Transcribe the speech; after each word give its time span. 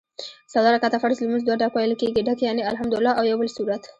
څلور 0.53 0.71
رکعته 0.75 1.01
فرض 1.03 1.17
لمونځ 1.21 1.43
دوه 1.43 1.59
ډک 1.61 1.71
ویل 1.73 1.93
کېږي 2.01 2.21
ډک 2.27 2.39
یعني 2.47 2.61
الحمدوالله 2.71 3.13
او 3.19 3.23
یوبل 3.31 3.47
سورت 3.57 3.83